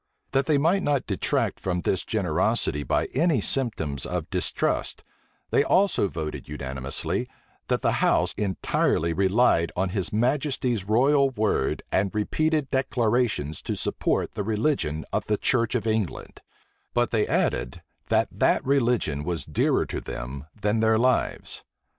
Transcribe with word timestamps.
That 0.31 0.47
they 0.47 0.57
might 0.57 0.81
not 0.81 1.05
detract 1.05 1.59
from 1.59 1.81
this 1.81 2.03
generosity 2.03 2.81
by 2.81 3.05
any 3.13 3.39
symptoms 3.39 4.03
of 4.03 4.31
distrust, 4.31 5.03
they 5.51 5.63
also 5.63 6.07
voted 6.07 6.49
unanimously, 6.49 7.27
that 7.67 7.81
the 7.83 7.91
house 8.01 8.33
entirely 8.33 9.13
relied 9.13 9.71
on 9.75 9.89
his 9.89 10.11
majesty's 10.11 10.85
royal 10.85 11.29
word 11.29 11.83
and 11.91 12.09
repeated 12.15 12.71
declarations 12.71 13.61
to 13.61 13.75
support 13.75 14.33
the 14.33 14.43
religion 14.43 15.05
of 15.13 15.27
the 15.27 15.37
church 15.37 15.75
of 15.75 15.85
England; 15.85 16.39
but 16.95 17.11
they 17.11 17.27
added, 17.27 17.83
that 18.09 18.27
that 18.31 18.65
religion 18.65 19.23
was 19.23 19.45
dearer 19.45 19.85
to 19.85 20.01
them 20.01 20.45
than 20.59 20.79
their 20.79 20.97
lives. 20.97 21.63